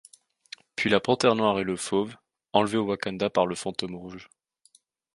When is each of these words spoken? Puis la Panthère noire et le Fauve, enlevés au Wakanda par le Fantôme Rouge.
Puis 0.75 0.89
la 0.89 0.99
Panthère 0.99 1.35
noire 1.35 1.59
et 1.59 1.63
le 1.63 1.75
Fauve, 1.75 2.15
enlevés 2.53 2.79
au 2.79 2.85
Wakanda 2.87 3.29
par 3.29 3.45
le 3.45 3.53
Fantôme 3.53 3.93
Rouge. 3.97 4.29